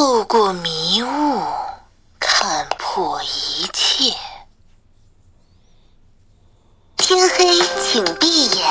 [0.00, 1.42] 透过迷雾
[2.18, 4.14] 看破一切。
[6.96, 8.66] 天黑，请闭眼。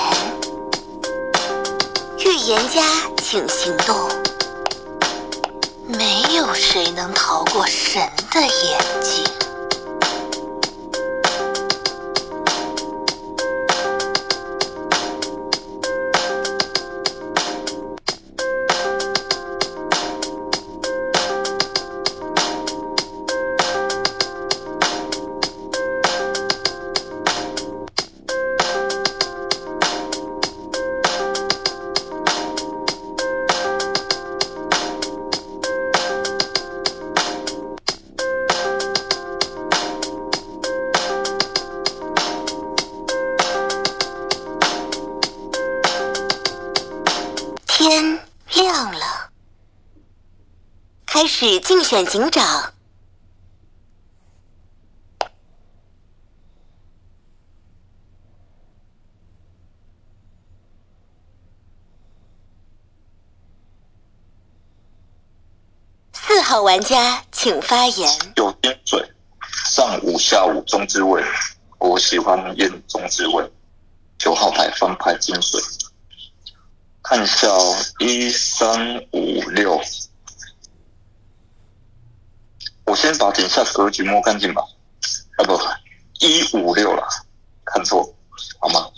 [2.18, 2.82] 预言家，
[3.22, 3.96] 请行动。
[5.86, 8.02] 没有谁能逃过神
[8.32, 9.49] 的眼睛。
[52.06, 52.74] 警长。
[66.14, 68.10] 四号玩家请发言。
[68.36, 69.12] 有点嘴，
[69.66, 71.24] 上午、下午中之味，
[71.80, 73.52] 我喜欢验中之味。
[74.18, 75.62] 九号牌翻牌金水，
[77.02, 79.82] 看一下哦，一三五六，
[82.90, 84.64] 我先把等一下格局摸干净吧。
[85.38, 85.58] 啊不，
[86.20, 87.08] 一五六了，
[87.64, 88.14] 看错，
[88.60, 88.90] 好吗？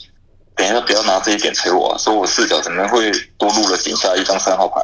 [0.56, 4.82] 等一下不要拿这一点催我、说我视角怎么会多录了顶下一张三号牌。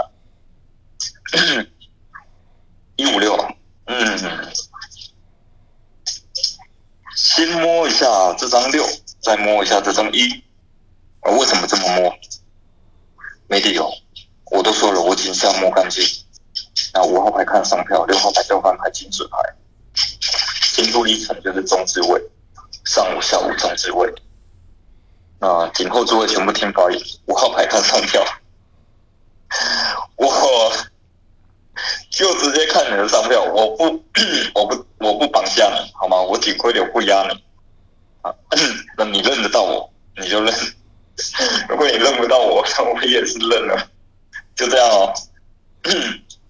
[2.98, 3.38] 一五六，
[3.86, 4.52] 嗯，
[7.16, 8.86] 先摸一下这张六，
[9.22, 10.44] 再摸一下这张一。
[11.22, 12.14] 啊，为什么这么摸？
[13.48, 13.90] 没理由，
[14.52, 16.04] 我都说了，我尽量摸干净。
[16.98, 19.38] 那五号牌看上票，六号牌交换牌金水牌，
[20.74, 22.20] 进度历程就是中置位，
[22.86, 24.12] 上午、下午中置位。
[25.40, 28.26] 那颈后座位全部听发言，五号牌看上票，
[30.16, 30.74] 我。
[32.10, 33.84] 就直接看你的上票，我不，
[34.56, 36.20] 我不，我不绑架你，好吗？
[36.20, 37.44] 我顶亏流不压你，
[38.24, 38.34] 啊，
[38.98, 39.88] 那你认得到我，
[40.20, 40.52] 你就认；
[41.70, 43.88] 如果你认不到我，那我也是认了，
[44.56, 45.14] 就这样哦。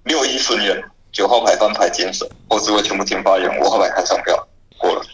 [0.07, 4.47] 六一顺眼，九号牌翻牌金水，后置位全部听发言，五号牌看上票，
[4.77, 5.05] 过了。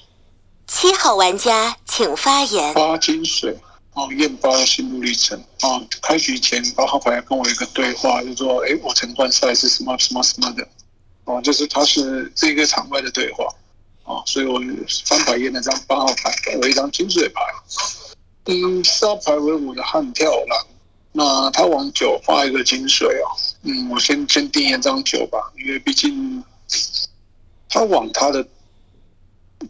[0.68, 2.74] 七号玩家请发言。
[2.74, 3.58] 八金水。
[3.96, 5.80] 哦，验八的心路历程啊！
[6.02, 10.68] 开局前八号牌跟我一个对话，就说：“哎，我陈冠赛是什么什么什么的，
[11.26, 13.46] 哦，就是他是这个场外的对话，
[14.06, 14.60] 哦，所以我
[15.06, 17.42] 翻牌验了张八号牌，我一张金水牌，
[18.46, 20.66] 嗯，四号牌为五的悍跳狼，
[21.14, 23.32] 那他往九发一个金水哦，
[23.62, 26.44] 嗯，我先先定一张九吧，因为毕竟
[27.70, 28.46] 他往他的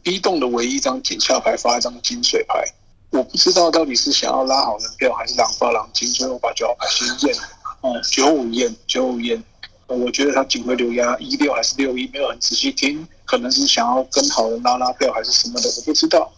[0.02, 2.66] B 栋的唯一一张井下牌发一张金水牌。”
[3.14, 7.38] 我不知道到底是想要拉好人票，还是狼发狼金，所以我把九号牌先验。
[7.82, 9.44] 哦，九五验，九五验。
[9.86, 16.34] 我觉得他警徽留压一六还是六一，没有很仔细听，可能是想要跟好人拉拉票还是什么的，我不知道。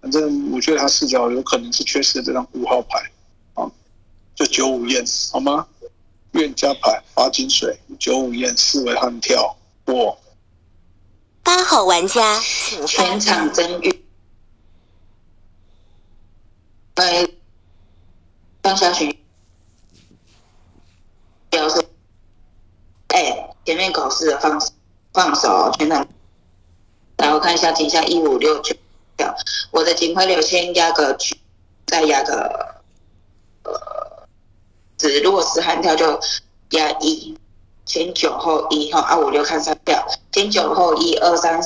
[0.00, 3.10] 反正我觉得他视角有可能是缺失这张五号牌。
[4.40, 5.66] 啊，就九五验，好吗？
[6.32, 10.18] 愿加牌发金水，九五验四位悍跳过。
[11.42, 12.40] 八号玩家
[12.86, 14.04] 全场真预。
[16.94, 17.28] 在
[18.62, 19.18] 放下去，
[21.50, 21.82] 表示，
[23.08, 24.60] 哎，前面考试的放
[25.12, 26.06] 放手，全场，
[27.16, 28.74] 然后看一下井下一五六九
[29.16, 29.34] 票，
[29.70, 31.36] 我的警徽流先压个九，
[31.86, 32.82] 再压个，
[33.64, 34.09] 呃，
[35.08, 36.18] 如果是悍跳就
[36.70, 37.36] 压一，
[37.86, 41.60] 前九后一哈，二五六看三票，前九后一二三，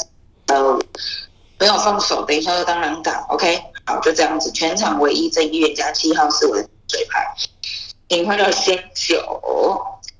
[0.46, 0.78] 呃，
[1.58, 3.62] 没有放手，等一下就当然打，OK。
[3.86, 7.34] 好，就这样子，全场唯一正预言家七号是我的嘴牌，
[8.08, 9.20] 警徽流先九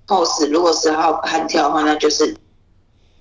[0.06, 2.36] 后十，如果十号悍跳的话，那就是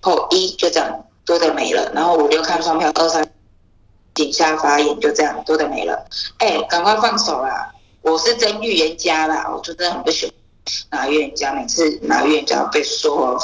[0.01, 1.90] 后一，就这样多的没了。
[1.94, 3.25] 然后五六看双票，二三
[4.16, 6.06] 井下发言，就这样多的没了。
[6.40, 7.72] 哎，赶快放手啦！
[8.04, 10.36] 我是真预言家啦，我真的很不喜欢
[10.92, 13.40] 拿预言家，每次拿预言家被说，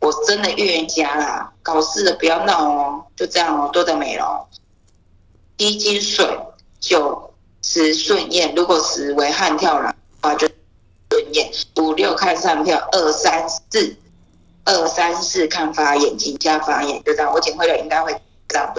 [0.00, 4.46] 我真的预言家啦，搞事的不要闹哦，就这样哦，多的没了。
[5.56, 6.24] 一金水
[6.78, 10.46] 九十顺验，如果十为悍跳了话就
[11.10, 11.50] 顺验。
[11.76, 13.96] 五六看上票，二三四
[14.64, 17.32] 二三四看发言，请加发言，就这样。
[17.32, 18.14] 我警徽流应该会
[18.46, 18.74] 这样。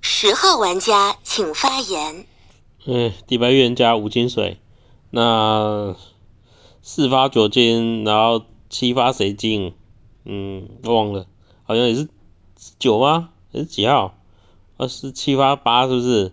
[0.00, 2.26] 十号玩家请发言。
[2.86, 4.58] 嗯，底牌预言家五金水，
[5.08, 5.96] 那
[6.82, 9.72] 四发九金，然后七发谁金？
[10.26, 11.26] 嗯，忘了，
[11.62, 12.08] 好像也是
[12.78, 13.30] 九吗？
[13.50, 14.14] 还是几号？
[14.76, 16.32] 二十七发八是不是？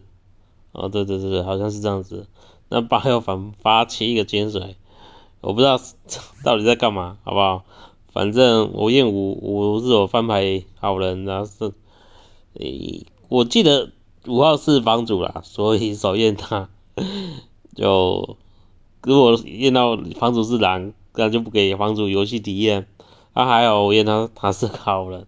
[0.73, 2.27] 哦，对对对对，好像是这样子。
[2.67, 4.75] 那八要反发七个金水，
[5.39, 5.79] 我不知道
[6.43, 7.63] 到底在干嘛，好不好？
[8.11, 11.73] 反正我验五五是我翻牌好人，然后是，
[12.59, 13.91] 诶，我记得
[14.27, 16.69] 五号是房主啦，所以少验他。
[17.75, 18.37] 就
[19.03, 22.87] 如果验到房主是狼，那就不给房主游戏体验。
[23.33, 25.25] 他还好，我验他他是好人，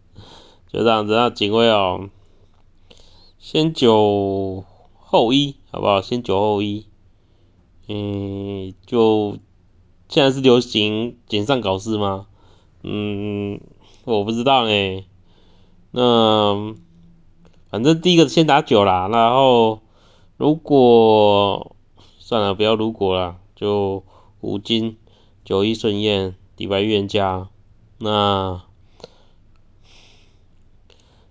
[0.72, 1.14] 就这样子。
[1.14, 2.10] 那警卫哦，
[3.40, 4.66] 先九
[4.98, 6.02] 后一，好不好？
[6.02, 6.86] 先九后一。
[7.88, 9.38] 嗯，就
[10.10, 12.28] 现在是流行简上搞事吗？
[12.84, 13.60] 嗯，
[14.06, 15.06] 我不知道呢。
[15.92, 16.76] 那
[17.74, 19.82] 反正第一个先打九啦，然后
[20.38, 21.76] 如果
[22.20, 24.04] 算了，不要如果了，就
[24.42, 24.98] 五金
[25.44, 27.50] 九一顺验底白预言家。
[27.98, 28.62] 那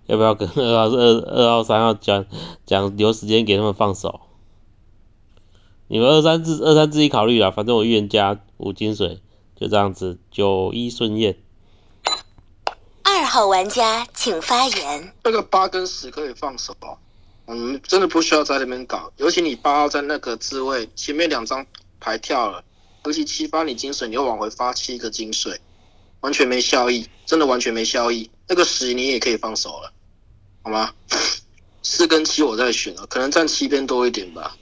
[0.06, 2.27] 要不要跟二号、二二号、三号讲
[2.67, 4.23] 讲留时间给他们放手？
[5.87, 9.21] 你们二三自二三自己考虑啦，反正我预言家五金水
[9.55, 11.37] 就这样子，九一顺验。
[13.14, 15.12] 二号玩家请发言。
[15.23, 16.97] 这个八跟十可以放手哦，
[17.47, 21.67] 嗯，真的不需要在那边搞，尤其你八号在那个自位前面两张
[22.00, 22.64] 牌跳了，
[23.05, 25.61] 尤其七发你金水，你又往回发七个金水，
[26.20, 28.31] 完全没效益，真的完全没效益。
[28.49, 29.93] 那个十你也可以放手了，
[30.62, 30.94] 好吗？
[31.82, 34.56] 四跟七我在选了，可能占七边多一点吧。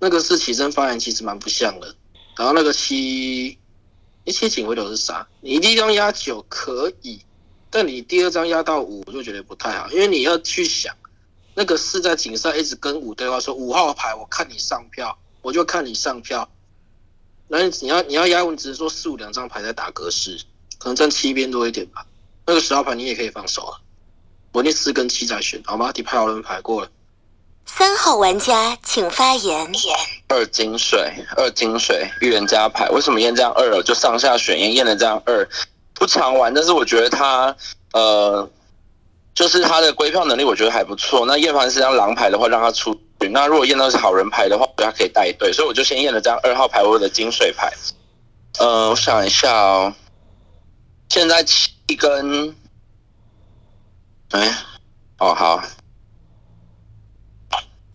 [0.00, 1.94] 那个是起身发言，其实蛮不像的。
[2.36, 3.56] 然后那个七，
[4.24, 5.28] 一七警徽流是啥？
[5.40, 7.20] 你第一张压九可以，
[7.72, 10.94] 但你第二张压到五，我就觉得不太好，因为你要去想，
[11.54, 16.46] 那个四在警上一直跟五对话，说五号牌我看你上票，我就看你上票。
[17.48, 20.38] 那你要你要压问，只是说四五两张牌在打格式，
[20.78, 22.06] 可能占七边多一点吧。
[22.46, 23.80] 那个十号牌你也可以放手啊，
[24.52, 25.90] 我那四跟七在选，好吗？
[25.92, 26.90] 底牌好人牌过了。
[27.64, 29.70] 三号玩家请发言。
[30.28, 30.98] 二金水，
[31.36, 33.82] 二金水预言家牌，为什么验这样二？
[33.82, 35.48] 就上下选验验了这样二，
[36.02, 37.56] 不常玩，但是我觉得他
[37.92, 38.50] 呃，
[39.36, 41.24] 就是他的归票能力，我觉得还不错。
[41.26, 43.28] 那验盘是张狼牌的话，让他出局。
[43.28, 47.72] 那如果验到是好人牌的话，他可以带队，所以我就先验了这样二号牌，我的金水牌。
[48.58, 49.94] 呃，我想一下哦，
[51.08, 52.56] 现在七跟，
[54.30, 54.58] 哎，
[55.20, 55.62] 哦好。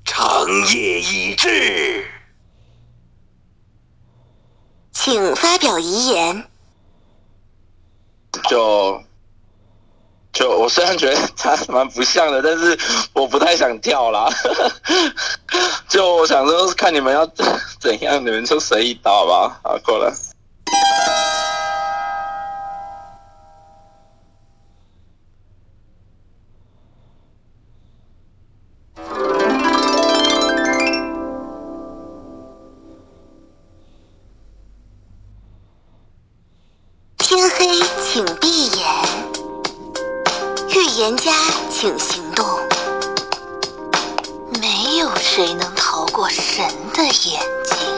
[0.06, 2.06] 长夜已至，
[4.94, 6.47] 请发表遗言。
[8.50, 9.04] 就
[10.34, 12.78] 就我虽然觉得他蛮不像的，但是
[13.14, 14.30] 我不太想跳啦。
[15.88, 17.26] 就我想说，看你们要
[17.80, 19.60] 怎样，你们就随意打吧。
[19.64, 20.14] 好，过了。
[40.78, 41.32] 预言家，
[41.72, 42.46] 请行动。
[44.62, 46.64] 没有谁能逃过神
[46.94, 47.97] 的眼睛。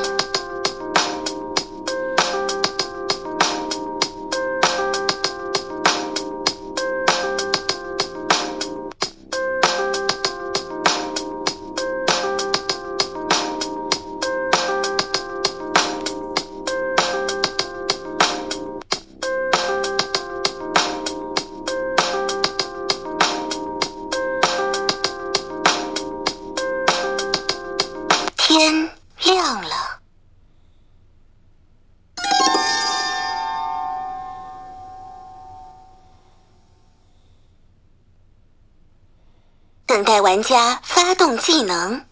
[40.49, 42.03] 家发动技能。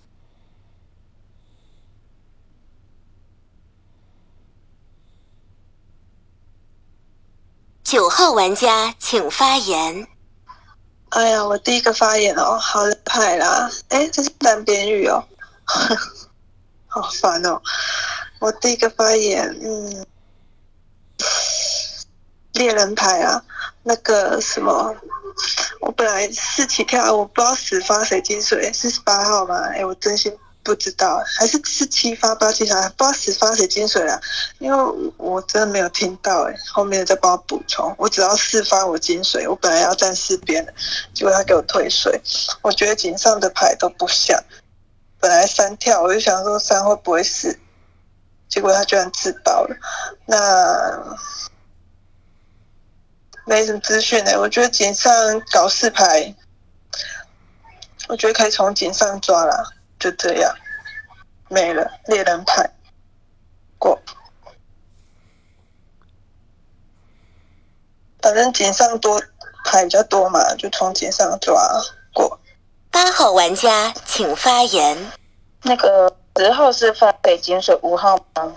[7.84, 10.08] 九号玩家请发言。
[11.10, 15.28] 哎呀，我第一个发言哦，好人牌啦，哎，这是单边语哦，
[16.86, 17.60] 好烦哦。
[18.38, 20.06] 我第一个发言，嗯，
[22.54, 23.44] 猎人牌啊，
[23.82, 24.96] 那个什么，
[25.80, 29.56] 我本来四起跳，我不知道十发谁金水，是八号吗？
[29.74, 34.20] 哎，我真心不知道，还是是七发八七发，不知道十发谁金水了？
[34.60, 37.94] 因为我真的没有听到，哎，后面再帮我补充。
[37.98, 40.74] 我只要四发我金水，我本来要站四边的，
[41.14, 42.20] 结果他给我退水。
[42.62, 44.38] 我觉得井上的牌都不像，
[45.20, 47.58] 本来三跳，我就想说三会不会死，
[48.50, 49.76] 结果他居然自爆了。
[50.26, 51.18] 那
[53.48, 54.38] 没什么资讯呢。
[54.38, 55.10] 我觉得井上
[55.52, 56.36] 搞四牌，
[58.10, 60.54] 我觉得可以从井上抓了，就这样，
[61.48, 61.90] 没了。
[62.08, 62.70] 猎人牌
[63.80, 63.98] 过，
[68.22, 69.22] 反正井上多
[69.64, 71.56] 牌比较多嘛，就从井上抓
[72.14, 72.38] 过。
[72.92, 75.12] 八号玩家请发言。
[75.64, 78.54] 那个十号是发给井水五号吗？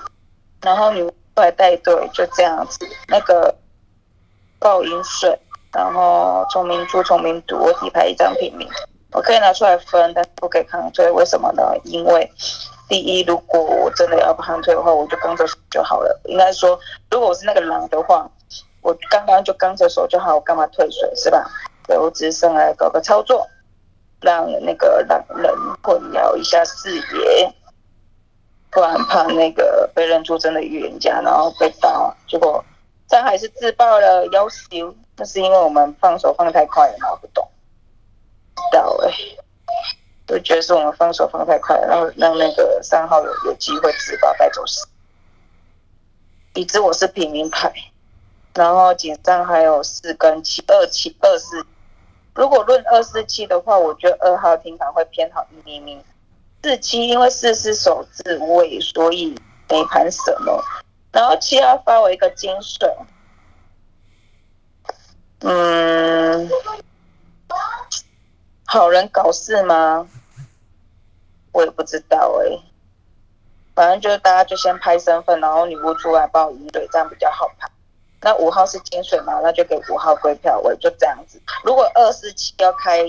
[0.61, 1.01] 然后你
[1.35, 2.79] 过来带队，就这样子。
[3.09, 3.57] 那个
[4.61, 5.37] 爆饮水，
[5.73, 8.69] 然后聪明猪、聪明赌，我底牌一张平民，
[9.13, 11.11] 我可以拿出来分，但是不可以抗退。
[11.11, 11.63] 为什么呢？
[11.85, 12.31] 因为
[12.89, 16.21] 第一，如果我真的要抗退的话，我就刚着手就好了。
[16.27, 16.79] 应该说，
[17.11, 18.31] 如果我是那个狼的话，
[18.83, 21.51] 我刚刚就刚着手就好，我干嘛退水是吧？
[21.89, 23.47] 对我只是上来搞个操作。
[24.23, 25.51] 让那个狼人
[25.83, 27.51] 混淆一下视野，
[28.71, 32.63] 不然怕那个被认出真的预言家，然后被打，结果
[33.11, 37.17] 张海是自爆了，要求那是因为我们放手放太快了嘛？
[37.21, 37.47] 不懂，
[38.55, 39.13] 知道哎，
[40.27, 44.87] 都觉得是我们放手放太快了，然后让那个三号有有机会自爆带走死。
[46.55, 47.73] 已知我是平民牌，
[48.55, 51.67] 然后井上还有四跟七二七二四。
[52.35, 56.01] 如果论二四七的话，我觉得二号听盘会偏好一厘米。
[56.63, 59.35] 四七因为四是手字位，所以
[59.69, 60.63] 没盘什么。
[61.13, 62.89] 然后七号发我一个金水，
[65.41, 66.49] 嗯，
[68.65, 70.07] 好人搞事吗？
[71.53, 72.59] 我也不知道哎。
[73.75, 77.69] 反正就是大家就先拍身份，然后女巫出来帮我赢队，这样比较好拍。
[78.21, 79.41] 那五号是金水嘛？
[79.43, 81.41] 那就给五号归票位，就这样子。
[81.65, 83.03] 如果二四七要开，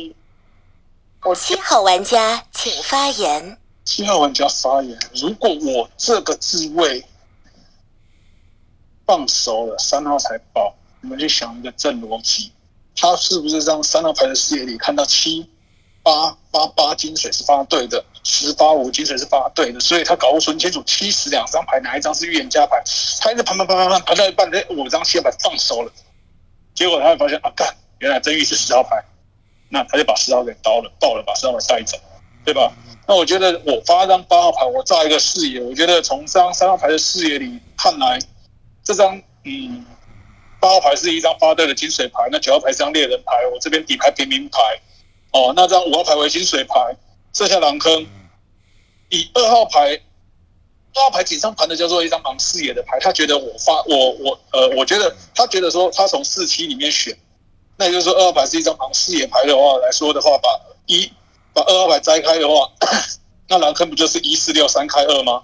[1.24, 3.58] 我七号玩家请发言。
[3.84, 4.98] 七号玩家发言。
[5.13, 7.05] 如果我这个自位
[9.05, 12.51] 放熟了，三号才爆，你们就想一个正逻辑，
[12.96, 15.50] 他是不是让三号牌的视野里看到七？
[16.03, 22.81] 八八八金水是发对的，十八五金水是发对的，所以他搞不清楚七十两张牌哪一张是预言家牌，
[23.20, 25.91] 他一直盘盘盘盘盘盘到一半，哎，五张七号牌放手了，
[26.74, 29.03] 结果他会发现啊，干，原来真预是十号牌，
[29.70, 32.00] 那他就把十号给刀了，爆了，把十号牌带走，
[32.43, 32.74] 对吧？
[33.08, 38.17] 那我觉得我发张八号牌，我炸一个视野，我觉得从这张三号牌的视野里看来，
[38.83, 39.85] 这张嗯
[40.59, 44.59] 八号牌是一张八对的金水牌，那九号牌是张猎人牌，我这边底牌平民牌。
[45.31, 46.95] 哦，那张五号牌为金水牌，
[47.33, 48.05] 剩下狼坑。
[49.09, 50.00] 以二号牌，
[50.93, 57.17] 二号牌井上盘的叫做一张盲视野的牌，他觉得我发我我呃，我觉得他觉得说他从四七里面选，
[57.77, 60.50] 那也就是说二号牌是一张盲视野牌的话来说的话，把
[60.85, 61.11] 一
[61.53, 62.69] 把二号牌摘开的话，
[63.47, 65.43] 那狼坑不就是一四六三开二吗？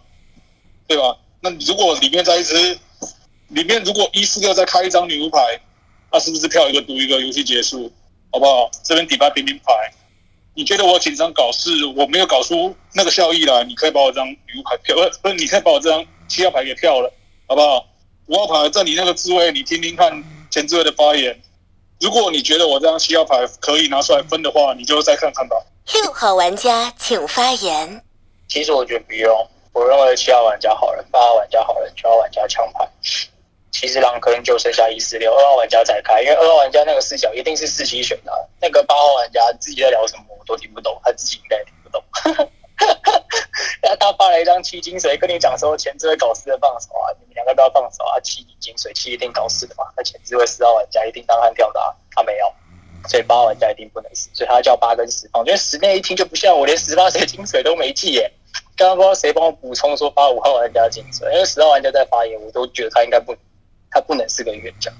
[0.88, 1.18] 对吧？
[1.40, 2.80] 那你如果里面再一只，
[3.50, 5.60] 里面如果一四六再开一张女巫牌，
[6.12, 7.92] 那是不是票一个赌一个游戏结束？
[8.32, 8.70] 好不好？
[8.84, 9.74] 这边底牌平民牌，
[10.54, 17.12] 你觉得我紧张搞事，我没有搞出那个效益来，你可以把我这张女巫牌票，不 不是，你可以把我这张七号牌给票了，
[17.48, 17.88] 好不好？
[18.26, 20.12] 五号牌在你那个滋位，你听听看
[20.52, 21.40] 前置位的发言。
[22.02, 25.56] 如果你觉得我这张七号牌可以拿出来分的话，你就再看看吧。
[25.94, 28.04] 六号玩家请发言。
[28.50, 32.88] 其实我觉得不用，我认为七号玩家好人，八号玩家好人，九号玩家枪牌。
[33.80, 42.04] 其实狼坑就剩下一四六，二号玩家才开，因为二号玩家那个视角一定是四七选的，那个八号玩家自己在聊什么我都听不懂，他自己应该也听不懂。
[43.84, 52.52] 那他发了一张七金水，跟你讲说前置位搞事的放手啊，你们两个都要放手啊，七金水七一定搞事的嘛，那前置位四号玩家一定当悍跳的啊，他没有，
[53.08, 58.32] 所以八号玩家一定不能死，所以他叫八跟十放，因为十那一听就不像我，连十八谁金水都没记耶，
[58.76, 63.36] 刚刚不知道谁帮我补充说八五号玩家金水，因为十号玩家在发言，我都觉得他应该不。
[63.92, 64.92] 他不能是个预言家，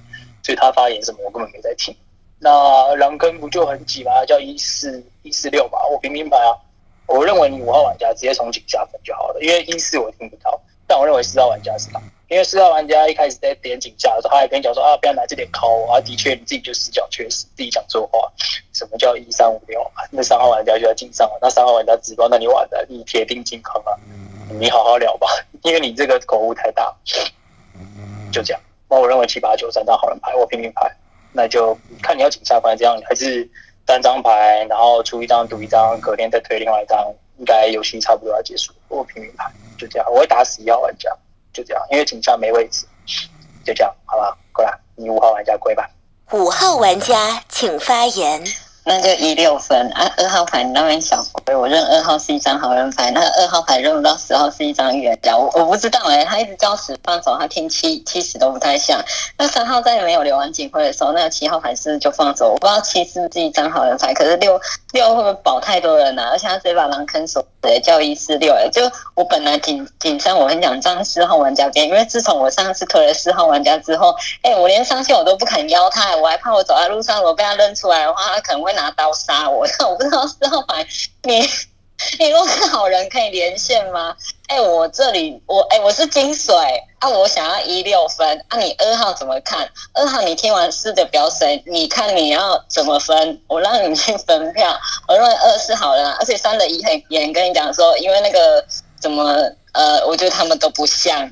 [0.44, 1.96] 所以他发言什么我根本没在听。
[2.40, 4.12] 那狼坑不就很挤吗？
[4.26, 6.54] 叫一四一四六吧，我平民牌啊。
[7.08, 10.62] 我认为你五号玩家直接从井下分就好了，因为一四我听不到。
[10.86, 16.00] 但我认为四号玩家是他，因为四号玩家一开始在点井下的时候，他还跟你讲说啊，不要拿这点考我啊。
[16.02, 18.32] 的确，你自己就视角缺失，自己讲错话。
[18.74, 19.82] 什么叫一三五六？
[20.12, 24.00] 那三号玩家就在井上了，那三号玩家直播，那你完了，你铁定进坑了。
[24.60, 25.28] 你好好聊吧，
[25.64, 26.96] 因为你这个口误太大。
[28.32, 28.62] 就这样。
[28.90, 30.90] 那我认为七八九三张好人牌我平民牌，
[31.34, 33.48] 那就看你要警下牌这样，还是
[33.86, 38.74] 单张牌，然后出一张赌一张，隔天再推另外一张，应该游戏差不多要结束。
[38.88, 41.12] 我平民牌就这样，我会打死一号玩家，
[41.54, 42.86] 就这样，因为警下没位置，
[43.66, 44.38] 就这样，好吧？
[44.54, 45.90] 过来，你五号玩家归吧。
[46.32, 48.44] 五号玩家请发言。
[48.88, 50.10] 那就一六分啊。
[50.18, 59.04] 二号牌那边小龟，我认二号是一张好人牌，那二号牌认不到十号是一张预言家，我我不知道哎、他一直叫十放手，他听七七十都不太像。
[59.38, 62.50] 那三号在没有留完警徽的时候，那七号牌是不是就放手？
[62.50, 64.60] 我不知道七是不是一张好人牌，可是六
[64.94, 66.30] 六会不会保太多人啊？
[66.32, 79.66] 而且他直接把狼坑锁死、欸，叫一四六哎，就我本来紧紧张，我跟你讲，这样四号玩家边，因为自从我上次推了四号玩家之后，哎、我连上线我都不肯邀他，我还怕我走在路上，我被他认出来的话，他可能会拿刀杀我。
[79.90, 80.88] 我不知道四号牌，
[81.24, 81.42] 你
[82.20, 84.16] 你如果是好人，可以连线吗？
[84.48, 86.56] 哎、我这里我哎、我是金水
[87.00, 89.68] 啊，我想要一六分啊，你二号怎么看？
[89.94, 93.42] 二号你听完四的表水，你看你要怎么分？
[93.48, 94.80] 我让你去分票。
[95.08, 98.64] 我认为二是好人、啊，而且三的一很严跟你讲说，因为那个
[99.02, 99.34] 怎么
[99.74, 101.30] 呃，我觉得他们都不像。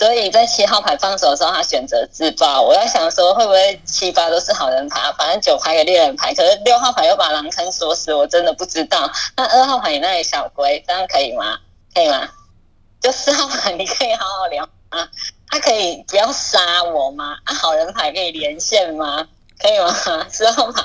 [0.00, 2.62] 所以在七号牌放手的时候，他选择自爆。
[2.62, 5.12] 我在想说，会不会七八都是好人牌？
[5.18, 9.10] 反正九牌给猎人牌，可是六号牌又把狼坑锁死，我真的不知道。
[9.36, 11.58] 那二号牌你那里小龟，这样可以吗？
[11.94, 12.26] 可以吗？
[12.98, 15.06] 就四号牌你可以好好聊啊，
[15.50, 17.36] 他可以不要杀我吗？
[17.44, 19.28] 啊，好人牌可以连线吗？
[19.60, 20.26] 可以吗？
[20.30, 20.82] 四号牌。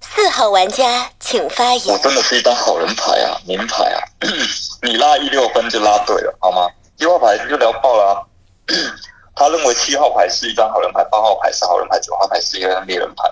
[0.00, 1.98] 四号玩家请发言我。
[1.98, 4.00] 真的是一张好人牌啊，名牌啊！
[4.80, 6.66] 你拉一六分就拉对了，好吗？
[6.96, 8.14] 七号牌就聊爆了、啊。
[9.36, 13.28] 他认为七号牌是一张好人牌，八号牌是好人牌，九号牌是一张猎人牌。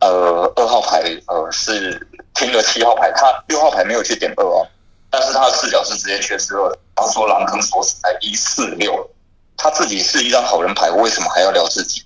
[0.00, 4.66] 呃，二号牌呃是听了七号牌，他六号牌没有去点二哦，
[5.10, 6.78] 但是他的视角是直接缺失二的。
[6.94, 9.10] 他说狼坑锁死在一四六，
[9.56, 12.02] 他自己是一张好人牌，为什么还要聊自己？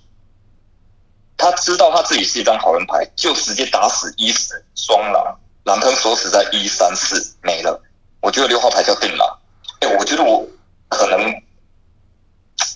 [1.37, 7.81] 他知道他自己是一张好人牌，就直接打死一死双狼，狼坑锁死在一三四没了。
[8.21, 9.39] 我觉得六号牌叫定狼，
[9.79, 10.45] 哎、我觉得我
[10.91, 11.19] 可能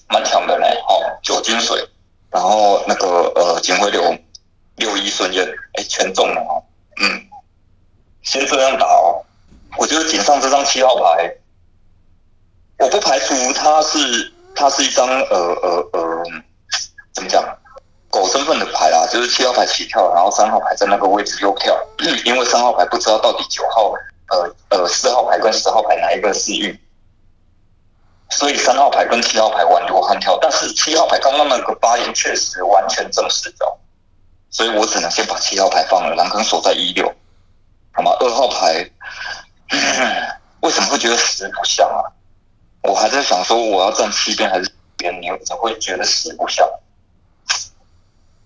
[0.09, 1.77] 蛮强的嘞，哦，九金水，
[2.31, 4.01] 然后那个呃警徽流
[4.77, 6.63] 六一顺验，哎、全中了哦，
[7.01, 7.21] 嗯，
[8.23, 9.23] 先这样打哦。
[9.77, 11.35] 我觉得警上这张七号牌，
[12.79, 16.23] 我不排除他是他是一张呃呃呃
[17.13, 17.43] 怎么讲？
[18.09, 21.77] 狗身份的牌啦，就是七号牌起跳，然后三号牌在那个位置又跳，
[22.23, 23.91] 因为三号牌不知道到底九号、
[24.29, 26.79] 呃呃四号牌跟十号牌哪一个是运，
[28.31, 33.77] 所以三号牌跟七号牌玩流悍跳，但是七号牌刚刚那个发言确实完全正视角，
[34.49, 37.07] 所以我只能先把七号牌放了，狼坑锁在一六，
[37.93, 38.11] 好吗？
[38.19, 38.89] 二号牌、
[40.61, 42.01] 为什么会觉得十不像啊？
[42.83, 46.67] 我还在想说我要站七边还是边，你怎么会觉得十不像？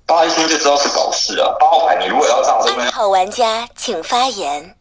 [0.06, 1.56] 八一听就知道是搞事啊！
[1.60, 4.76] 八号牌，你如果要炸这边，好玩家请发言。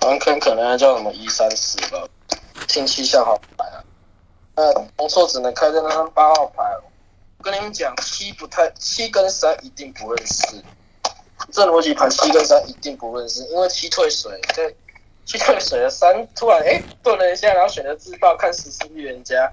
[0.00, 2.06] 狼坑可能要叫什么一三四吧，
[2.66, 3.84] 听七像好牌啊。
[4.54, 6.82] 那红错只能开在那张八号牌哦。
[7.38, 10.62] 我跟你们讲，七不太，七跟三一定不认识。
[11.52, 14.74] 这逻辑盘七跟三一定不认识，因为七退水，对，
[15.26, 19.52] 七退水了，三突然哎顿了一下，然后选择自爆看十四预言家。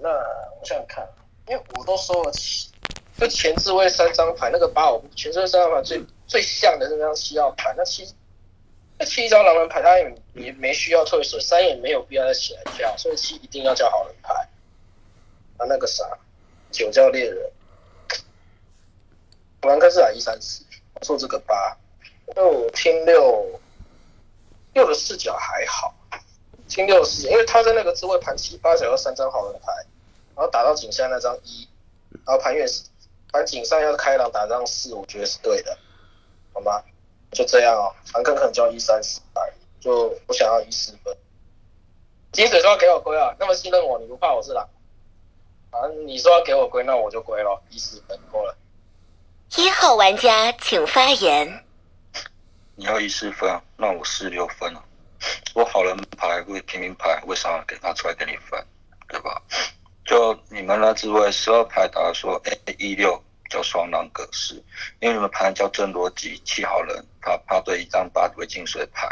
[0.00, 1.06] 那我想想看，
[1.48, 2.70] 因为我都说了七，
[3.18, 8.08] 就前置位三张牌，那个八我前置位三张牌最最像的那张七号牌，那七
[8.98, 14.34] 那七张狼人牌，他也没没需要退水，三也没有必要再起来叫，所以七一定要叫好人牌。
[15.56, 16.04] 啊，那个啥，
[16.70, 17.50] 九叫猎人，
[19.62, 21.76] 狼坑是打一三四，我做这个八，
[22.36, 23.60] 那我听六
[24.72, 25.94] 六的视角还好，
[26.68, 29.72] 听六的视角，因为他在那个置位盘七八角要三张好人牌，
[30.36, 31.68] 然后打到井下那张一，
[32.24, 32.64] 然后盘月
[33.32, 35.76] 盘井上要开狼打张四，我觉得是对的，
[36.52, 36.82] 好吗？
[37.32, 41.16] 就这样哦，狼坑可能就要一三四百，就我想要一四分。
[42.32, 44.68] 金水说要给我归啊，那么信任我，你不怕我是狼？
[45.70, 48.56] 反正你说要给我归，那我就归了，一四分够了。
[49.56, 51.64] 一号玩家请发言。
[52.74, 54.82] 你要一四分啊，那我四六分啊。
[55.54, 58.64] 我好人牌为平民牌，为啥给拿出来给你分，
[59.08, 59.42] 对吧？
[60.04, 64.54] 就你们那只位十二牌打说，哎，一六叫双狼格式，
[65.00, 69.08] 因为你们牌叫正逻辑七号人，他怕对一张八为进水牌，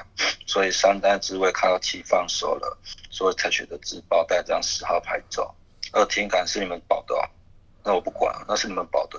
[0.46, 2.78] 所以三单之位看到七放手了，
[3.10, 5.54] 所以才选择自爆带张十号牌走。
[5.92, 7.22] 二听感是你们保的、哦，
[7.84, 9.18] 那我不管，那是你们保的，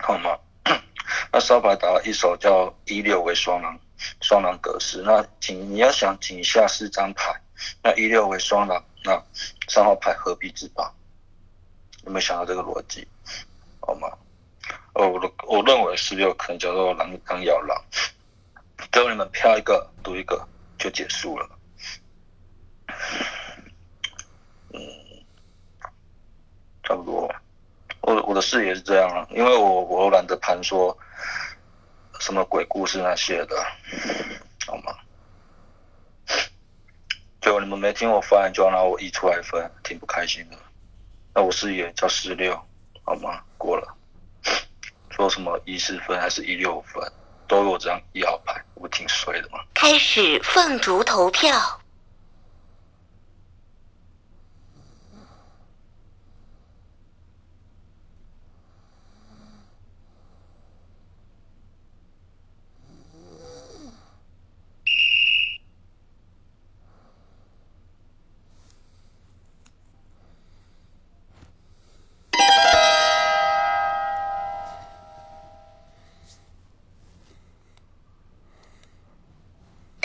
[0.00, 0.38] 好吗？
[1.30, 3.78] 那烧牌打了一手叫一六为双狼，
[4.20, 5.02] 双狼格式。
[5.02, 7.40] 那井你要想井下四张牌，
[7.82, 9.22] 那一六为双狼，那
[9.68, 10.94] 三号牌何必自爆？
[12.04, 13.06] 有没有想到这个逻辑？
[13.82, 14.08] 好吗？
[14.94, 17.82] 哦，我的我认为十六可能叫做狼刚咬狼，
[18.92, 20.46] 最后你们飘一个赌一个
[20.78, 21.48] 就结束了。
[24.72, 24.80] 嗯，
[26.82, 27.34] 差不多。
[28.02, 30.96] 我我的视野是这样了，因为我我懒得盘说
[32.20, 33.56] 什么鬼故事那些的，
[34.66, 34.94] 好吗？
[37.40, 40.56] 就你们没听我发言就要拿我一出来分，挺不开心的。
[41.34, 42.54] 那我视野叫十六，
[43.04, 43.42] 好吗？
[43.62, 43.96] 过了。
[45.10, 47.00] 说什么一四分还是一六分，
[47.46, 49.60] 都有这张一号牌，不挺衰的吗。
[49.72, 51.81] 开始凤竹投票。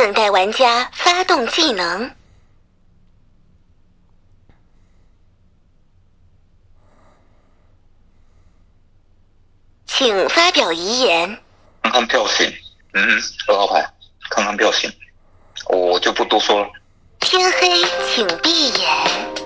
[0.08, 2.10] 等待玩家发动技能，
[9.86, 11.38] 请发表遗言。
[11.84, 12.50] 看看票型，
[12.93, 13.86] 嗯，二号牌，
[14.30, 14.89] 看看票型，
[15.67, 16.70] 我就不多说了。
[17.20, 17.84] 天黑，
[18.15, 19.37] 请闭眼。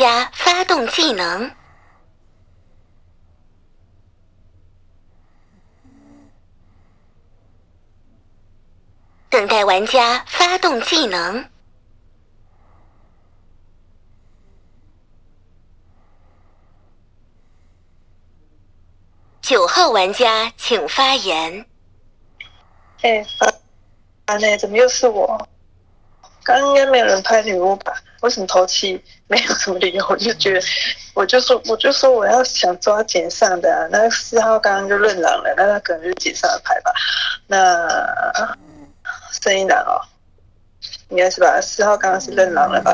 [0.00, 1.54] 家发动技能，
[9.28, 11.50] 等待玩家发动技能。
[19.42, 21.66] 九号玩家请发言。
[23.02, 23.22] 哎，
[24.24, 24.56] 啊，那？
[24.56, 25.46] 怎么又是我？
[26.42, 27.92] 刚刚应该没有人拍女巫吧？
[28.20, 29.02] 为什么投七？
[29.26, 30.60] 没有什么理由，我就觉得，
[31.14, 36.92] 我就说，我就说我要想抓捡上的、啊，那四号刚刚就认狼了，那他可能就是捡上的牌吧？
[37.46, 38.56] 那
[39.42, 40.02] 声音狼哦，
[41.10, 41.60] 应该是吧？
[41.60, 42.92] 四号刚刚是认狼了吧？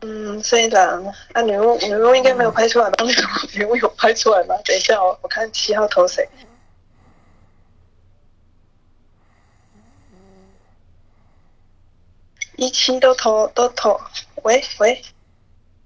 [0.00, 3.04] 嗯，声音狼，那女巫女巫应该没有拍出来吧？
[3.04, 4.56] 女 巫女巫有拍出来吗？
[4.64, 6.28] 等一下哦，我看七号投谁。
[12.62, 14.00] 一期都投都投，
[14.44, 15.02] 喂喂，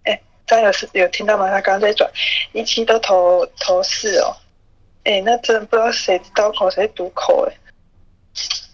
[0.05, 1.49] 哎，张有是有听到吗？
[1.49, 2.11] 他刚刚在转，
[2.53, 4.37] 一期都投投四哦，
[5.05, 7.57] 哎，那真不知道谁刀口谁毒口哎，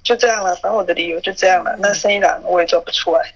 [0.03, 1.77] 就这样了，反正我的理由就这样了。
[1.79, 3.33] 那生意难我也做不出来。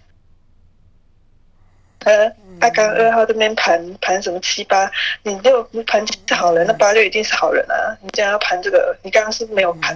[2.06, 4.88] 呃，他刚二号这边盘盘什么七八，
[5.24, 7.74] 你六盘七是好人，那八六一定是好人啊！
[8.00, 9.92] 你这样要盘这个，你刚刚是没有盘，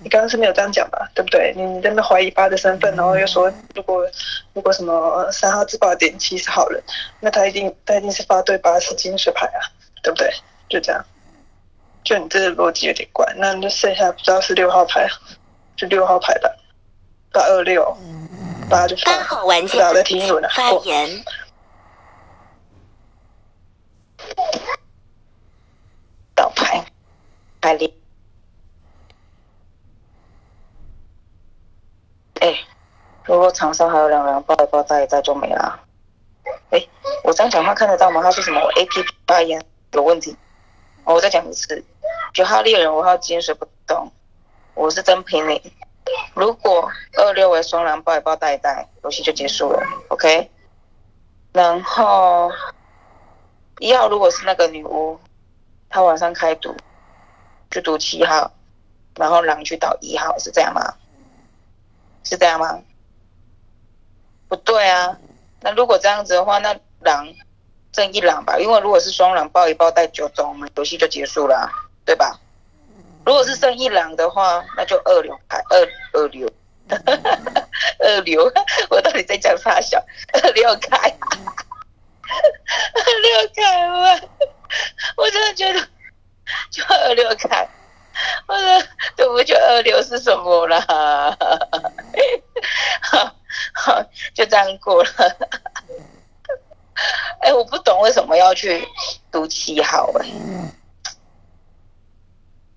[0.00, 1.10] 你刚刚是没有这样讲吧？
[1.12, 1.52] 对不对？
[1.56, 4.06] 你你在那怀疑八的身份，然后又说如果
[4.52, 6.80] 如果什么三号自爆点七是好人，
[7.18, 9.58] 那他一定他一定是八对八是金水牌啊，
[10.04, 10.32] 对不对？
[10.68, 11.04] 就这样，
[12.04, 15.04] 就你这个逻辑有点怪，那就剩下不知道是六号牌，
[15.76, 16.48] 就六号牌吧，
[17.32, 17.96] 八二六。
[18.70, 19.92] 八就八号玩家
[20.54, 21.24] 发言。
[26.34, 26.84] 倒牌，
[27.60, 27.94] 牌里。
[32.40, 32.54] 哎，
[33.24, 35.80] 如果场上还有两人抱一抱带一带就没了。
[36.70, 36.88] 哎，
[37.22, 38.22] 我这样讲话看得到吗？
[38.22, 38.60] 他说什么？
[38.60, 39.62] 我 A P P 发言
[39.92, 40.36] 有问题。
[41.04, 41.84] 我再讲一次，
[42.32, 44.10] 九号猎人五号金水不动，
[44.74, 45.72] 我是真凭你。
[46.34, 50.50] 如果二六为双狼抱一抱带一带，游戏就结束了，OK。
[51.52, 52.50] 然后
[53.80, 55.18] 一号如果是那个女巫，
[55.88, 56.76] 她晚上开赌，
[57.70, 58.52] 就赌七号，
[59.16, 60.94] 然后狼去倒一号，是这样吗？
[62.22, 62.78] 是这样吗？
[64.48, 65.16] 不对啊，
[65.62, 67.26] 那如果这样子的话，那狼
[67.90, 71.70] 正一狼吧，因为如果是双狼抱一抱带九种，我们游戏就结束了，
[72.04, 72.38] 对吧？
[73.24, 76.50] 如果是剩一狼的话，那就二流牌二二流，
[77.98, 78.52] 二流，
[78.90, 79.98] 我到底在讲啥小？
[80.34, 81.69] 二流开，二
[83.22, 84.20] 六开吗？
[85.16, 85.80] 我真的觉得
[86.70, 87.68] 就二六开，
[88.46, 88.82] 我说
[89.16, 90.80] 对不就二六是什么啦？
[93.02, 93.34] 好，
[93.74, 94.02] 好，
[94.34, 95.10] 就这样过了。
[97.40, 98.86] 哎，我不懂为什么要去
[99.32, 100.70] 读七号哎、因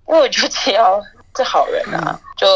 [0.06, 1.00] 为我觉得七号
[1.36, 2.46] 是好人啊，就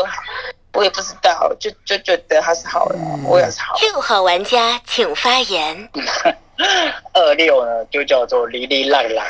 [0.73, 3.91] 我也不知道，就就觉得他是好人，我也是好人。
[3.91, 5.91] 六号玩家请发言。
[7.13, 9.25] 二六呢，就叫做哩哩浪浪。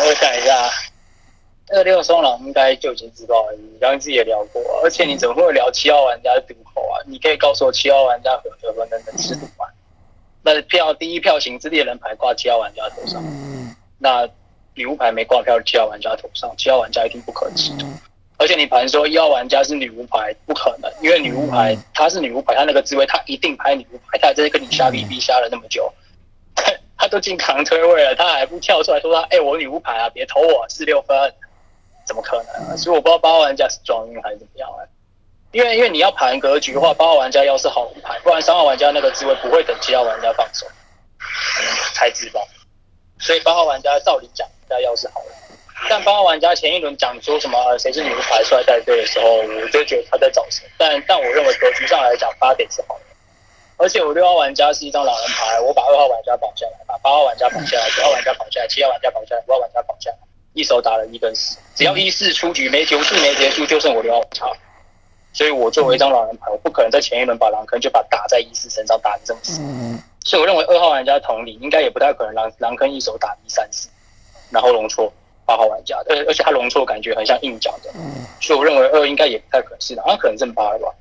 [0.00, 0.70] 我想一下，
[1.68, 7.00] 二六双狼应该就已经知道了，你刚刚自己也聊过，而且你怎么会聊七号玩家的赌口啊？
[7.06, 9.66] 你可以告诉我七号玩家和得分能能吃赌吗？
[10.42, 13.22] 那票第一票型之猎人牌挂七号玩家头上，
[13.98, 14.28] 那
[14.74, 17.86] 女巫牌没挂票七号玩家头上，七号玩家一定不可能吃赌。
[18.38, 25.99] 而且你盘说一号玩家是女巫牌，不可能，因为女巫牌她是女巫牌，她那个滋味她一定拍女巫牌，她还在跟你瞎逼逼瞎了那么久，他
[27.10, 31.34] 都进扛推位了，他还不跳出来说他，哎、我女巫牌啊，别投我四六分，
[32.06, 32.76] 怎么可能、啊？
[32.76, 34.80] 所以我不知道八号玩家是装晕还是怎么样啊。
[35.52, 40.64] 因为因为你要盘格局的话，八号玩家要是好牌，不然三号玩家那个滋味不会等七号玩家放手，
[41.92, 42.46] 才知道。
[43.18, 50.64] 所以八号玩家照理讲应该要是好人，但八号玩家前一轮讲说什么谁是女巫牌出来带队的时候，我就觉得他在找谁。
[50.78, 53.09] 但但我认为格局上来讲，八点是好人。
[53.80, 60.18] 而且我六号玩家是一张狼人牌，我把二号玩家绑下来，把八号玩家绑下来，九号玩家绑下来，七号玩家绑下来，五号玩家绑下来，
[60.52, 64.44] 一手打了一跟四，只要一四出局没游戏没结束，就剩我六号玩家。
[65.32, 69.62] 所以我作为一张狼人牌，我不可能在前一轮把狼坑就把打在一四身上打的这么死。
[70.24, 73.88] 所以我认为二号玩家同理应该也不太可能狼狼坑一手打一三四，
[74.50, 75.10] 然后龙错
[75.46, 77.90] 八号玩家，而而且他龙错感觉很像硬角的，
[78.42, 80.92] 所以我认为二应该也不太可能是狼，他可能正八了吧，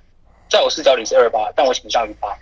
[0.49, 2.33] 在我视角里是二八，但我倾向于八。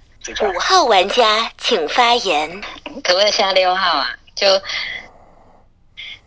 [0.42, 2.62] 五号玩家请发言。
[3.04, 4.10] 可不可以下六号啊？
[4.36, 4.48] 就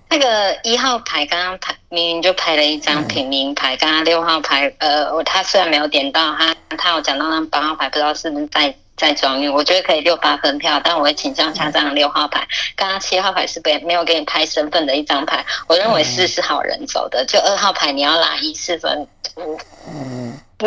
[0.08, 12.46] 那个一号牌刚刚牌明明就拍了一张平民牌，刚刚六号牌，呃，我他虽然没有点到，他他有讲到那八号牌，不知道是不是在在装运，我觉得可以六八分票，但我会倾向下这张六号牌。
[12.76, 19.58] 刚刚七号牌是被没有给你拍身份的一张牌，我认为四是好人走的，就二号牌你要拉一四分，我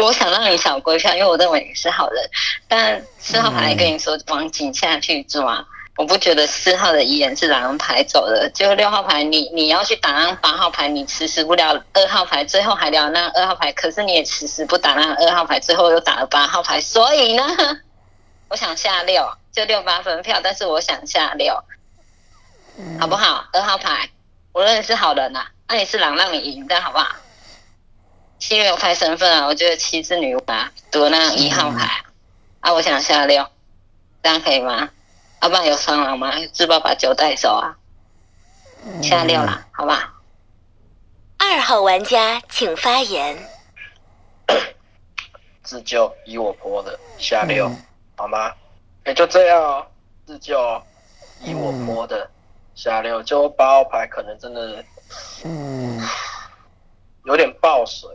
[0.01, 2.23] 我想让你少归票，因为我认为你是好人，
[2.67, 5.63] 但四号牌跟你说往井下去抓。
[5.95, 17.43] 我不觉得四号的遗言是狼人牌走的，就六号牌你你要去打那八号牌，你迟迟不了二号牌，最后还聊那二号牌，可是你也迟迟不打那二号牌，最后又打了八号牌，所以呢，
[18.53, 21.55] 我想下六，就六八分票，但是我想下六，
[22.99, 23.47] 好不好？
[23.51, 24.11] 二号牌，
[24.51, 27.15] 我认为是好人呐、那你是狼让你赢的好不好？
[28.37, 32.03] 七没有拍身份啊，我觉得七是女巫啊，读那一号牌
[32.59, 33.49] 啊，我想下六，
[34.21, 34.91] 这样可以吗？
[35.41, 36.33] 要不然有双狼吗？
[36.53, 37.75] 自爆把九带走啊！
[39.01, 40.13] 下六啦，好吧？
[41.39, 43.49] 二号玩家请发言。
[45.63, 47.71] 自救以我婆的下六，
[48.15, 48.53] 好吗？
[49.05, 49.87] 也、就这样哦，
[50.25, 50.57] 自救
[51.41, 52.29] 以我摸的
[52.73, 54.83] 下六，就八号牌可能真的，
[57.25, 58.09] 有点爆水，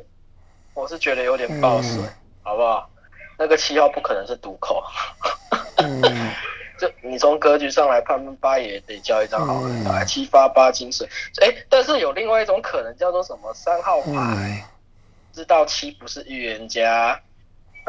[0.75, 2.03] 我是觉得有点爆水，
[2.43, 2.89] 好不好？
[3.39, 4.83] 那个七号不可能是毒口，
[6.81, 11.09] 就你从格局上来判，八也得交一张好人牌，七发八金水，
[11.43, 14.65] 哎，但是有另外一种可能叫做什么三号牌，
[15.33, 17.21] 知道七不是预言家，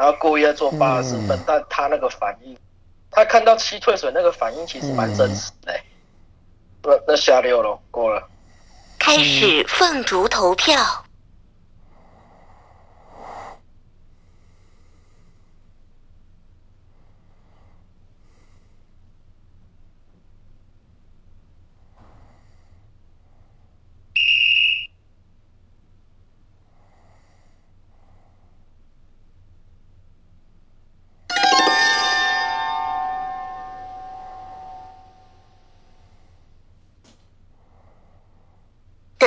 [0.00, 2.56] 然后故意要做八的身份，但他那个反应，
[3.10, 5.84] 他看到七退水那个反应其实蛮真实的、欸。
[6.82, 8.26] 那那下六了，过了。
[8.98, 11.04] 开始凤竹投票。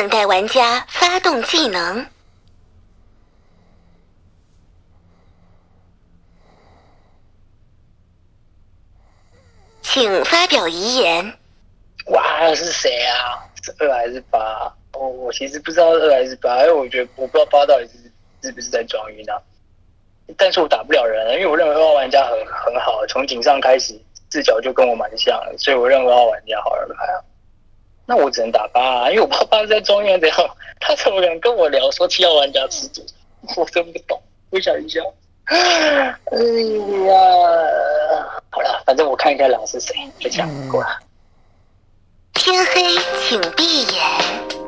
[0.04, 2.06] 等待玩家发动技能。
[9.82, 11.38] 请发表遗言。
[12.08, 13.48] 哇，是谁啊？
[13.62, 14.76] 是二还是八？
[14.92, 18.12] 我我其实不知道二还是八，因为我觉得我不知道八到底是
[18.46, 19.42] 是不是在装晕啊。
[20.36, 23.98] 但是我打不了人，因为我认为二号玩家很很好，从井上开始
[24.34, 27.24] 视角就跟我蛮像，所以我认为二号玩家好人牌啊。
[28.06, 30.38] 那我只能打八啊，因为我不知道八在中原怎样，
[30.80, 33.02] 他怎么可能跟我聊说七号玩家吃主？
[33.58, 35.00] 我真不懂，我想一下。
[35.46, 35.56] 哎
[37.08, 37.16] 呀，
[38.50, 41.00] 好了，反正我看一下狼是谁，就这样过了。
[42.34, 42.82] 天黑，
[43.28, 44.63] 请闭眼。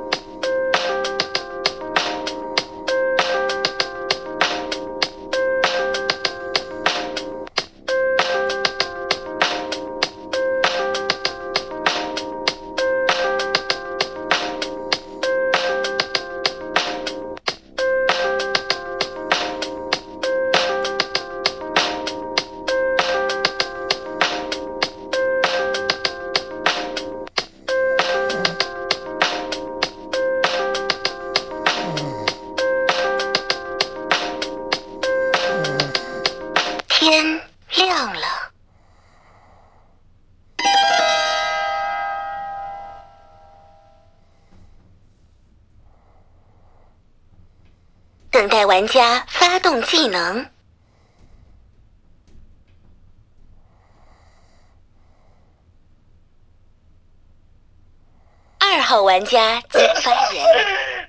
[59.16, 60.46] 玩家请发言。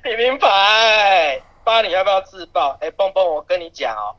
[0.05, 2.79] 平民牌，八你要不要自爆？
[2.81, 4.15] 哎，蹦蹦，我跟你讲哦，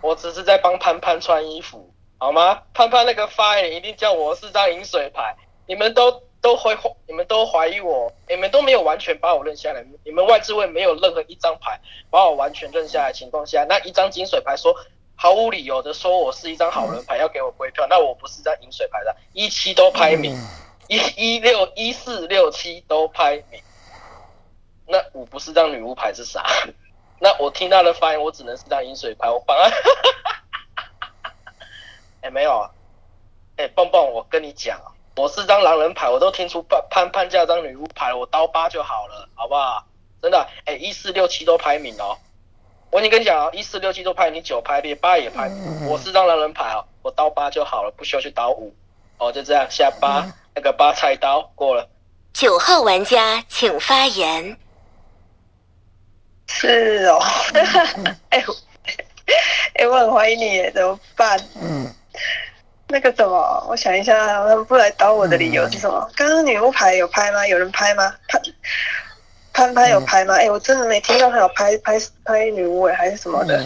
[0.00, 2.62] 我只是在帮潘潘穿衣服，好吗？
[2.74, 5.36] 潘潘那个发言一定叫我是张饮水牌，
[5.68, 11.78] 你们都都会，你们都怀疑我，你们都没有完全把我认下来，你们外置位没有任何一张牌
[12.10, 14.74] 把我完全认下来情况下，那一张金水牌说
[15.14, 20.36] 毫无理由的说我是一张好人牌，要给我归票，那我不是张饮水牌的，一期都拍名。
[20.88, 23.62] 一一六一四六七都拍名，
[24.86, 26.44] 那五不是张女巫牌是啥？
[27.20, 29.28] 那我 听他的发言，我只能是张饮水牌。
[29.30, 29.76] 我帮他，
[32.22, 32.70] 哎没有啊，
[33.56, 34.80] 哎蹦蹦，我跟你讲，
[35.16, 39.84] 我是张狼人牌，我都听出潘潘潘叫张女巫牌，我刀八就好了，好不好？
[40.22, 42.16] 真的，哎一四六七都排名哦，
[42.90, 45.50] 我已经跟你讲了，一四六七都排，你九排列八也排，
[45.86, 48.74] 我是张狼人牌哦，我刀八就好了，不需要去刀五，
[49.18, 50.32] 哦就这样下八。
[50.58, 51.88] 那个八菜刀过了。
[52.32, 54.58] 九号玩家请发言。
[56.48, 57.22] 是哦，
[58.30, 58.44] 哎，
[59.74, 61.38] 哎，我很怀疑你，怎么办？
[61.62, 61.86] 嗯，
[62.88, 63.66] 那个怎么？
[63.70, 64.18] 我想一下，
[64.48, 66.10] 他们不来刀我的理由是什么？
[66.16, 67.46] 刚刚女巫牌有拍吗？
[67.46, 68.12] 有人拍吗？
[68.26, 68.42] 潘
[69.52, 70.34] 潘潘有拍吗？
[70.34, 73.64] 哎，我真的没听到他有拍拍拍女巫哎，还是什么的？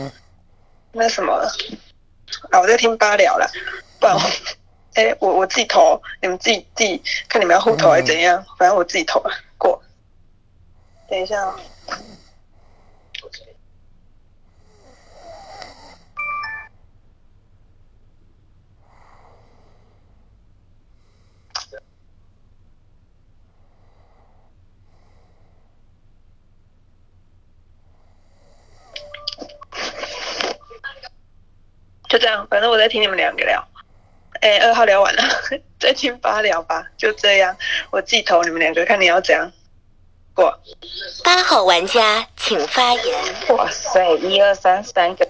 [0.92, 1.32] 那什么？
[2.50, 3.50] 啊，我在听八聊了，
[3.98, 4.14] 不然。
[4.94, 9.82] 哎，我我自己投，你们自己自己看你们要互投还是怎样，反正我自己投了过。
[11.08, 11.54] 等一下。
[32.08, 33.66] 就这样，反正我在听你们两个聊。
[34.42, 35.22] 哎，二号聊完了，
[35.78, 36.84] 再听八聊吧。
[36.96, 37.56] 就这样，
[37.92, 39.52] 我自己投你们两个，看你要怎样
[40.34, 40.58] 过。
[41.22, 43.34] 八号玩家请发言。
[43.56, 45.28] 哇塞，一二三三个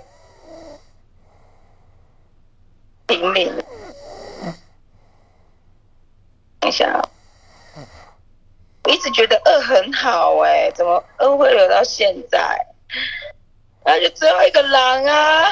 [3.06, 3.54] 平民。
[6.58, 7.06] 等一下，
[8.84, 12.66] 我一直觉得二很好哎，怎么二会留到现在？
[13.84, 15.50] 那就最后一个狼啊！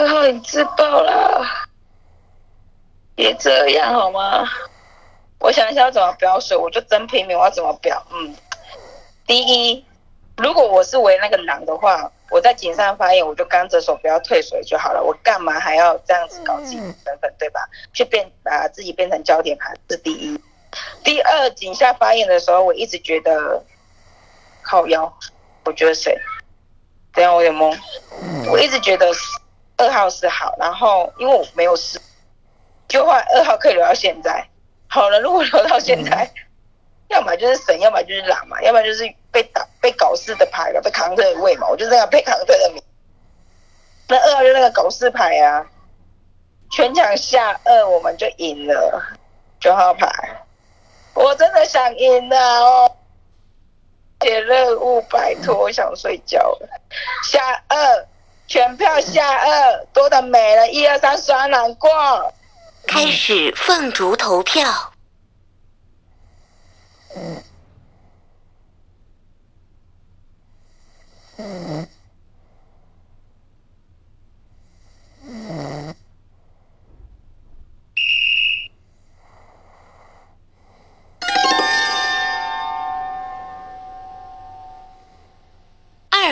[0.00, 1.46] 二号你自爆了，
[3.14, 4.48] 别这样好吗？
[5.38, 8.02] 我想一下要怎么表水，我就真拼命，我要怎么表？
[8.10, 8.34] 嗯，
[9.26, 9.84] 第一，
[10.38, 17.68] 如果我是为那个狼的话，我在井上发言，我就刚着手不要退水就好了，我干嘛还要这样子搞自己身份，对吧？
[17.92, 20.40] 去变把自己变成焦点盘，是第一。
[21.04, 23.62] 第二，井下发言的时候，我一直觉得
[24.62, 25.12] 靠腰，
[25.66, 26.18] 我觉得谁？
[27.12, 27.78] 等下我有点懵，
[28.50, 29.06] 我一直觉得。
[29.80, 31.98] 二号是好，然后因为我没有事，
[32.86, 34.46] 就话二号可以留到现在。
[34.88, 36.30] 好了，如果留到现在，
[37.08, 42.82] 要么就是神，要么就是狼嘛，要么就是被打被搞事的牌了，被扛队的位嘛，我就这样被扛队的名。
[44.08, 45.64] 那二号就那个搞事牌啊，
[46.70, 49.02] 全场下二我们就赢了。
[49.60, 50.08] 九号牌，
[51.14, 52.96] 我真的想赢了哦。
[54.22, 56.68] 写任务，拜托，我想睡觉了。
[57.22, 58.06] 下二。
[58.50, 61.88] 全票下二，多的没了，一二三，刷难过。
[62.84, 64.92] 开始凤竹投票。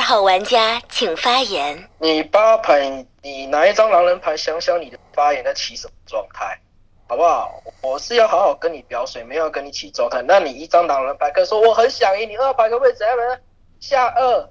[0.08, 1.86] 好，玩家请发言。
[1.98, 6.58] 你八牌，你拿一张狼人牌，想想你的发言在起什么状态，
[7.06, 7.62] 好不好？
[7.82, 10.22] 我是要好好跟你表水，没有跟你起状态。
[10.22, 13.38] 那你一张狼人牌，可以说我很想赢，你二牌可不可以怎样呢？
[13.80, 14.48] 下二，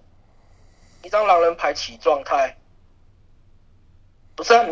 [1.01, 2.55] 一张狼人牌起状态，
[4.36, 4.64] 不是啊？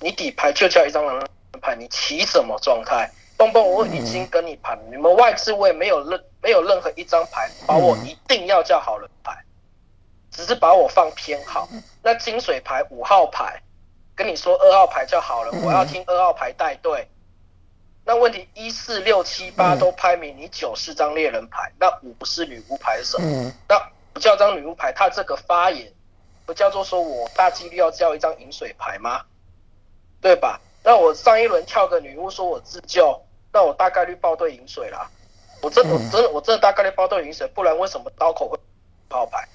[0.00, 1.28] 你底牌就叫一张狼人
[1.60, 3.10] 牌，你起什么状态？
[3.36, 9.36] 蹦蹦，我已经跟你盘，你们外置位没有任没有任何一张牌把我一定要叫好人牌。
[10.32, 11.68] 只是把我放偏好，
[12.02, 13.62] 那金水牌五号牌，
[14.16, 17.06] 跟你说二号牌就好了，我要听二号牌带队。
[18.04, 23.18] 那问题一四六七八都拍明，你九是张猎人牌，那五不是女巫牌手，
[23.68, 23.78] 那
[24.18, 25.92] 叫张女巫牌，他这个发言
[26.44, 29.22] 不叫做说我大几率要叫一张饮水牌吗？
[30.20, 30.60] 对吧？
[30.82, 33.22] 那我上一轮跳个女巫说我自救，
[33.52, 35.08] 那我大概率爆对饮水啦。
[35.60, 38.58] 我真我真的我真的大概率爆对饮水，不然为什么刀口会
[39.10, 39.46] 号牌？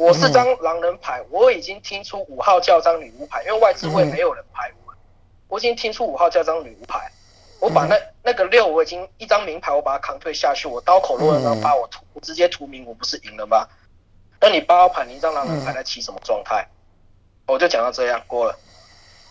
[0.00, 4.94] 我是张狼人牌，我已经听出五号叫张女巫牌，因为外置位没有人牌我，
[5.48, 7.12] 我已经听出五号叫张女巫牌。
[7.58, 13.68] 我把那那个六我已经一张名牌，我把它扛退下去，我刀口落了，然后把我屠，我直接屠名，我不是赢了吗？
[14.40, 16.66] 那你八号牌，你一张狼人牌在起什么状态？
[17.46, 18.58] 我就讲到这样过了。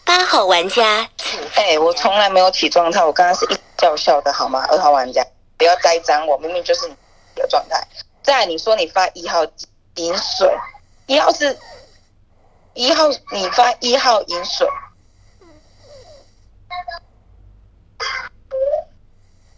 [0.06, 4.68] 八号玩家，请哎、我从来没有起状态，我刚刚是一叫笑的好吗？
[4.70, 5.26] 二号玩家，
[5.58, 6.96] 不要栽赃我，明明就是你
[7.34, 7.88] 的状态。
[8.22, 9.44] 再来你说你发一号
[9.96, 10.50] 饮水，
[11.08, 11.58] 一号是
[12.74, 14.68] 一号，你发一号饮水，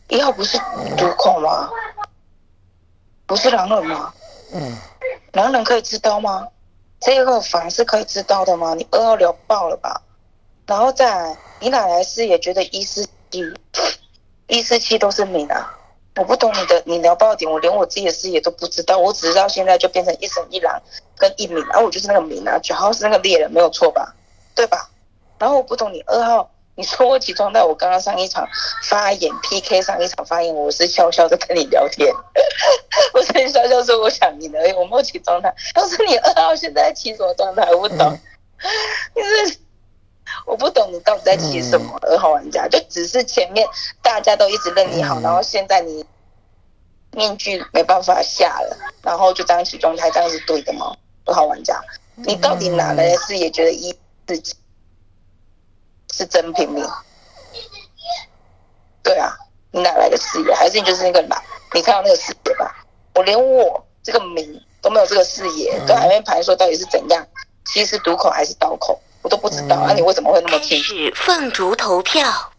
[0.08, 0.58] 一号不是
[0.98, 1.70] 毒控吗？
[3.26, 4.14] 不是狼人吗？
[5.34, 6.48] 狼人可以知道吗？
[7.00, 8.74] 这个房是可以知道的吗？
[8.74, 10.02] 你二号聊爆了吧？
[10.66, 13.54] 然后再来，你奶奶是也觉得一四七、
[14.48, 15.78] 一四七都是你啊？
[16.16, 20.82] 我不懂你的你聊爆点，我连我自己的视野都不知道，我只知道现在就变成一神一狼
[21.18, 24.14] 跟一敏，然后我就是那个敏啊，九号是那个猎人，没有错吧？
[24.54, 24.90] 对吧？
[25.40, 28.46] 然后我不懂你二号，你说我起状态，我刚刚上一场
[28.84, 32.14] 发言 PK 上一场发言，我是悄悄的跟你聊天，
[33.14, 35.54] 我是笑笑说我想你而已，我没有起状态。
[35.76, 38.20] 要是你二号现在起什么状态，我不懂，
[39.16, 39.58] 你是
[40.46, 41.98] 我不懂你到底在起什么。
[42.02, 43.68] 二号玩家就只是前面
[44.02, 46.06] 大家都一直认你好，然后现在你
[47.12, 50.96] 面具没办法下了，然后就这样起状态，这样是对的吗？
[51.26, 51.82] 二号玩家，
[52.16, 54.56] 你到底哪来的视野觉得一自己
[56.14, 56.84] 是真平民？
[59.04, 59.36] 对啊，
[59.72, 60.54] 你哪来的视野？
[60.54, 61.42] 还是你就是那个狼？
[61.74, 62.86] 你看到那个视野吧？
[63.16, 67.28] 我连我这个名都没有这个视野，都还没盘说到底是怎样，
[67.66, 69.76] 其实是毒口还是刀口，我都不知道。
[69.78, 70.94] 啊，你为什么会那么开清楚？
[70.94, 72.52] 始凤竹投票。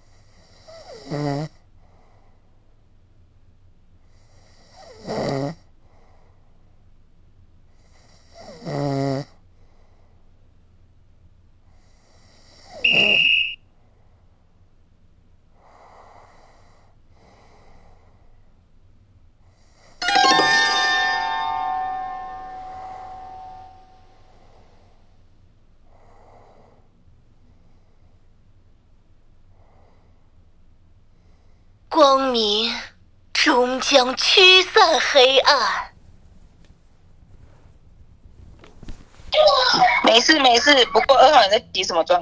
[31.93, 32.75] 光明
[33.35, 35.93] 终将驱散黑暗。
[40.05, 42.19] 没事没事，不过二号你在起什么状